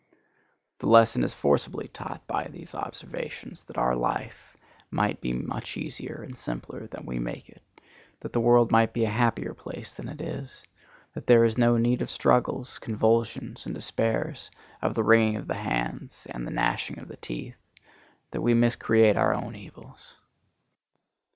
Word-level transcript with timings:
The 0.79 0.87
lesson 0.87 1.23
is 1.23 1.35
forcibly 1.35 1.87
taught 1.87 2.25
by 2.25 2.45
these 2.47 2.73
observations 2.73 3.65
that 3.65 3.77
our 3.77 3.95
life 3.95 4.57
might 4.89 5.21
be 5.21 5.31
much 5.31 5.77
easier 5.77 6.23
and 6.23 6.35
simpler 6.35 6.87
than 6.87 7.05
we 7.05 7.19
make 7.19 7.49
it; 7.49 7.61
that 8.21 8.33
the 8.33 8.39
world 8.39 8.71
might 8.71 8.93
be 8.93 9.05
a 9.05 9.11
happier 9.11 9.53
place 9.53 9.93
than 9.93 10.09
it 10.09 10.19
is; 10.19 10.63
that 11.13 11.27
there 11.27 11.45
is 11.45 11.55
no 11.55 11.77
need 11.77 12.01
of 12.01 12.09
struggles, 12.09 12.79
convulsions, 12.79 13.67
and 13.67 13.75
despairs, 13.75 14.49
of 14.81 14.95
the 14.95 15.03
wringing 15.03 15.35
of 15.35 15.45
the 15.47 15.53
hands 15.53 16.25
and 16.31 16.47
the 16.47 16.51
gnashing 16.51 16.97
of 16.97 17.07
the 17.07 17.17
teeth; 17.17 17.63
that 18.31 18.41
we 18.41 18.55
miscreate 18.55 19.17
our 19.17 19.35
own 19.35 19.55
evils. 19.55 20.15